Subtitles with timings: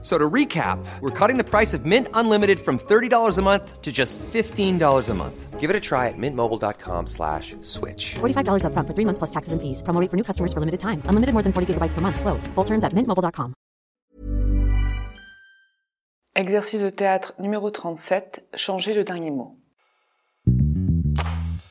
[0.00, 3.90] So to recap, we're cutting the price of Mint Unlimited from $30 a month to
[3.90, 5.58] just $15 a month.
[5.58, 8.14] Give it a try at mintmobile.com slash switch.
[8.20, 9.82] $45 upfront for three months plus taxes and fees.
[9.82, 11.02] Promo rate for new customers for limited time.
[11.10, 12.20] Unlimited more than 40 gigabytes per month.
[12.20, 12.46] Slows.
[12.54, 13.54] Full terms at mintmobile.com.
[16.36, 18.44] Exercice de théâtre numéro 37.
[18.54, 19.56] Changer le dernier mot.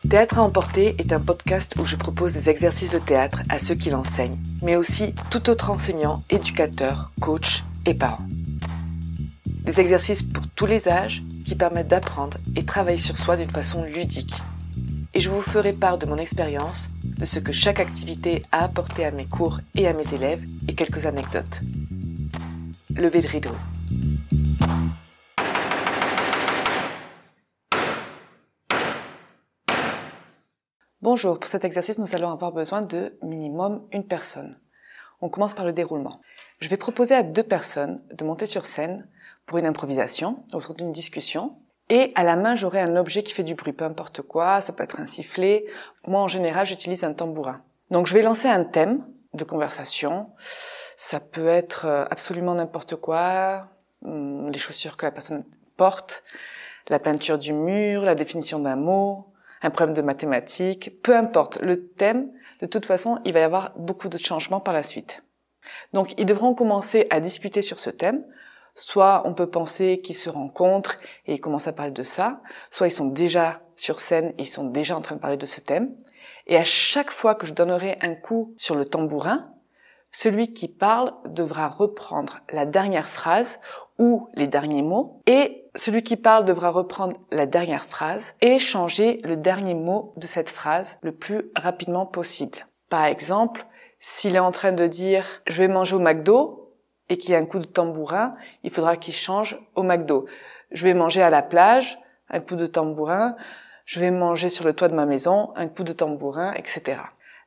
[0.09, 3.75] Théâtre à emporter est un podcast où je propose des exercices de théâtre à ceux
[3.75, 8.27] qui l'enseignent, mais aussi tout autre enseignant, éducateur, coach et parents.
[9.63, 13.83] Des exercices pour tous les âges qui permettent d'apprendre et travailler sur soi d'une façon
[13.83, 14.35] ludique.
[15.13, 19.05] Et je vous ferai part de mon expérience, de ce que chaque activité a apporté
[19.05, 21.61] à mes cours et à mes élèves et quelques anecdotes.
[22.93, 23.55] Levée de rideau.
[31.01, 34.57] Bonjour, pour cet exercice, nous allons avoir besoin de minimum une personne.
[35.21, 36.21] On commence par le déroulement.
[36.59, 39.07] Je vais proposer à deux personnes de monter sur scène
[39.45, 41.55] pour une improvisation, autour d'une discussion.
[41.89, 44.73] Et à la main, j'aurai un objet qui fait du bruit, peu importe quoi, ça
[44.73, 45.65] peut être un sifflet.
[46.05, 47.63] Moi, en général, j'utilise un tambourin.
[47.91, 50.29] Donc, je vais lancer un thème de conversation.
[50.97, 53.69] Ça peut être euh, absolument n'importe quoi,
[54.03, 55.45] hum, les chaussures que la personne
[55.77, 56.23] porte,
[56.89, 59.27] la peinture du mur, la définition d'un mot,
[59.61, 63.73] un problème de mathématiques, peu importe le thème, de toute façon, il va y avoir
[63.77, 65.23] beaucoup de changements par la suite.
[65.93, 68.23] Donc, ils devront commencer à discuter sur ce thème.
[68.75, 72.87] Soit on peut penser qu'ils se rencontrent et ils commencent à parler de ça, soit
[72.87, 75.61] ils sont déjà sur scène et ils sont déjà en train de parler de ce
[75.61, 75.95] thème.
[76.45, 79.51] Et à chaque fois que je donnerai un coup sur le tambourin,
[80.11, 83.59] celui qui parle devra reprendre la dernière phrase
[83.99, 89.21] ou les derniers mots et celui qui parle devra reprendre la dernière phrase et changer
[89.23, 92.67] le dernier mot de cette phrase le plus rapidement possible.
[92.89, 93.65] Par exemple,
[93.99, 96.73] s'il est en train de dire je vais manger au McDo
[97.09, 100.25] et qu'il y a un coup de tambourin, il faudra qu'il change au McDo.
[100.71, 101.97] Je vais manger à la plage,
[102.29, 103.35] un coup de tambourin.
[103.85, 106.97] Je vais manger sur le toit de ma maison, un coup de tambourin, etc.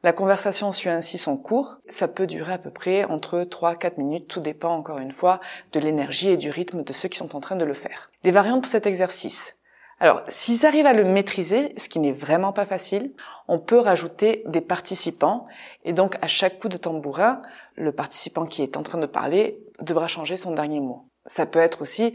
[0.02, 1.76] La conversation suit ainsi son cours.
[1.90, 4.28] Ça peut durer à peu près entre 3-4 minutes.
[4.28, 5.40] Tout dépend encore une fois
[5.72, 8.10] de l'énergie et du rythme de ceux qui sont en train de le faire.
[8.24, 9.56] Les variantes pour cet exercice.
[9.98, 13.12] Alors, s'ils arrivent à le maîtriser, ce qui n'est vraiment pas facile,
[13.46, 15.46] on peut rajouter des participants.
[15.84, 17.42] Et donc, à chaque coup de tambourin,
[17.76, 21.04] le participant qui est en train de parler devra changer son dernier mot.
[21.26, 22.14] Ça peut être aussi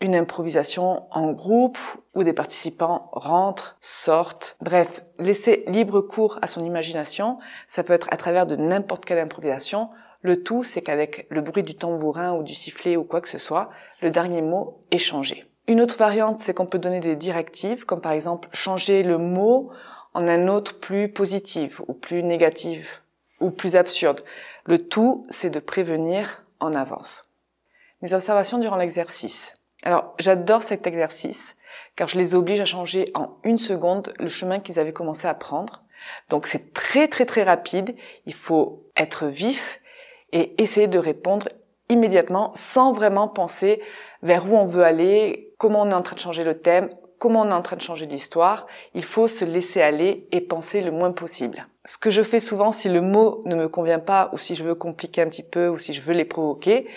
[0.00, 1.78] une improvisation en groupe
[2.14, 4.56] où des participants rentrent, sortent.
[4.60, 9.18] Bref, laisser libre cours à son imagination, ça peut être à travers de n'importe quelle
[9.18, 9.88] improvisation.
[10.20, 13.38] Le tout, c'est qu'avec le bruit du tambourin ou du sifflet ou quoi que ce
[13.38, 13.70] soit,
[14.02, 15.44] le dernier mot est changé.
[15.68, 19.70] Une autre variante, c'est qu'on peut donner des directives, comme par exemple changer le mot
[20.14, 23.02] en un autre plus positif ou plus négatif
[23.40, 24.22] ou plus absurde.
[24.64, 27.28] Le tout, c'est de prévenir en avance.
[28.02, 29.55] Mes observations durant l'exercice.
[29.82, 31.56] Alors, j'adore cet exercice
[31.96, 35.34] car je les oblige à changer en une seconde le chemin qu'ils avaient commencé à
[35.34, 35.82] prendre.
[36.28, 37.96] Donc c'est très très très rapide.
[38.26, 39.80] Il faut être vif
[40.32, 41.48] et essayer de répondre
[41.88, 43.82] immédiatement sans vraiment penser
[44.22, 47.42] vers où on veut aller, comment on est en train de changer le thème, comment
[47.42, 48.66] on est en train de changer l'histoire.
[48.94, 51.66] Il faut se laisser aller et penser le moins possible.
[51.84, 54.64] Ce que je fais souvent, si le mot ne me convient pas, ou si je
[54.64, 56.88] veux compliquer un petit peu, ou si je veux les provoquer,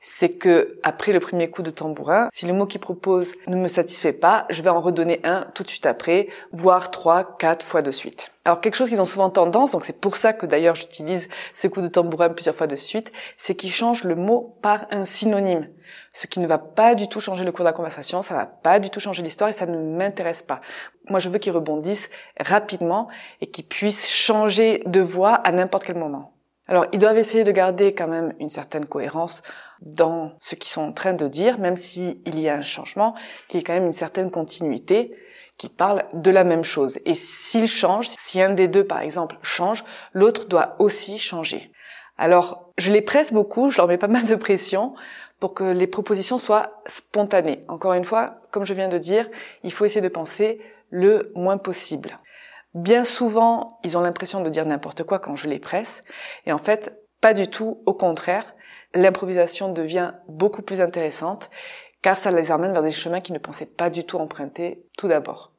[0.00, 3.68] c'est que après le premier coup de tambourin, si le mot qu'il propose ne me
[3.68, 7.82] satisfait pas, je vais en redonner un tout de suite après, voire trois, quatre fois
[7.82, 8.32] de suite.
[8.44, 11.68] Alors quelque chose qu'ils ont souvent tendance, donc c'est pour ça que d'ailleurs j'utilise ce
[11.68, 15.68] coup de tambourin plusieurs fois de suite, c'est qu'ils changent le mot par un synonyme.
[16.12, 18.46] Ce qui ne va pas du tout changer le cours de la conversation, ça va
[18.46, 20.60] pas du tout changer l'histoire et ça ne m'intéresse pas.
[21.10, 22.08] Moi je veux qu'ils rebondissent
[22.40, 23.08] rapidement
[23.40, 26.32] et qu'ils puissent changer de voix à n'importe quel moment.
[26.68, 29.42] Alors ils doivent essayer de garder quand même une certaine cohérence
[29.80, 33.14] dans ce qu'ils sont en train de dire, même s'il y a un changement,
[33.48, 35.16] qu'il y ait quand même une certaine continuité,
[35.56, 37.00] qui parle de la même chose.
[37.04, 41.72] Et s'il change, si un des deux par exemple change, l'autre doit aussi changer.
[42.16, 44.94] Alors, je les presse beaucoup, je leur mets pas mal de pression
[45.40, 47.64] pour que les propositions soient spontanées.
[47.68, 49.28] Encore une fois, comme je viens de dire,
[49.62, 50.60] il faut essayer de penser
[50.90, 52.18] le moins possible.
[52.74, 56.04] Bien souvent, ils ont l'impression de dire n'importe quoi quand je les presse,
[56.46, 58.54] et en fait, pas du tout, au contraire,
[58.94, 61.50] l'improvisation devient beaucoup plus intéressante
[62.02, 65.08] car ça les amène vers des chemins qu'ils ne pensaient pas du tout emprunter tout
[65.08, 65.52] d'abord.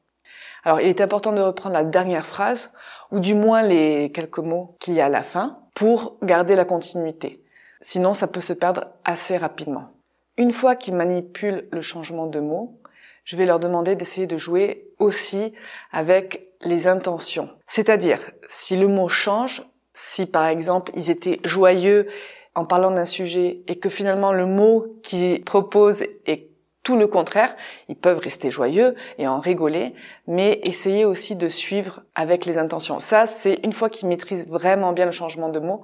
[0.64, 2.70] Alors il est important de reprendre la dernière phrase,
[3.10, 6.64] ou du moins les quelques mots qu'il y a à la fin, pour garder la
[6.64, 7.42] continuité.
[7.80, 9.88] Sinon, ça peut se perdre assez rapidement.
[10.36, 12.78] Une fois qu'ils manipulent le changement de mots,
[13.24, 15.54] je vais leur demander d'essayer de jouer aussi
[15.92, 17.48] avec les intentions.
[17.66, 18.18] C'est-à-dire,
[18.48, 22.08] si le mot change, si par exemple ils étaient joyeux
[22.54, 26.50] en parlant d'un sujet et que finalement le mot qu'ils proposent est
[26.82, 27.54] tout le contraire,
[27.88, 29.94] ils peuvent rester joyeux et en rigoler,
[30.26, 33.00] mais essayer aussi de suivre avec les intentions.
[33.00, 35.82] Ça, c'est une fois qu'ils maîtrisent vraiment bien le changement de mots,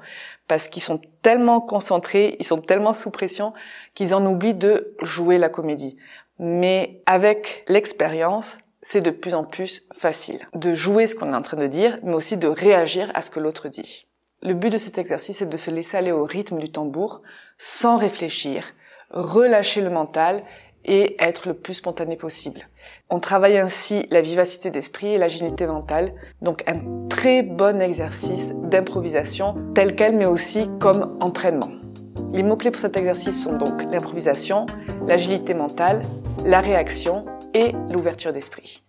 [0.49, 3.53] parce qu'ils sont tellement concentrés, ils sont tellement sous pression
[3.95, 5.99] qu'ils en oublient de jouer la comédie.
[6.39, 8.59] Mais avec l'expérience,
[8.89, 11.99] c'est de plus en plus facile de jouer ce qu'on est en train de dire,
[12.05, 14.07] mais aussi de réagir à ce que l'autre dit.
[14.43, 17.23] Le but de cet exercice est de se laisser aller au rythme du tambour,
[17.59, 18.65] sans réfléchir,
[19.11, 20.45] relâcher le mental
[20.85, 22.69] et être le plus spontané possible.
[23.11, 29.57] On travaille ainsi la vivacité d'esprit et l'agilité mentale, donc un très bon exercice d'improvisation
[29.75, 31.73] tel quel mais aussi comme entraînement.
[32.33, 34.67] Les mots-clés pour cet exercice sont donc l'improvisation,
[35.09, 36.03] l'agilité mentale,
[36.45, 37.25] la réaction
[37.91, 38.83] l'ouverture d'esprit.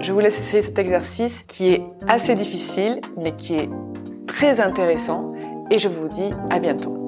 [0.00, 3.68] Je vous laisse essayer cet exercice qui est assez difficile mais qui est
[4.26, 5.32] très intéressant
[5.70, 7.07] et je vous dis à bientôt.